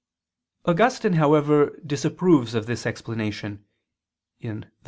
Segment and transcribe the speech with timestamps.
[0.65, 3.63] '"Augustine, however, disapproves of this explanation
[4.41, 4.57] (Gen.
[4.57, 4.71] ad lit.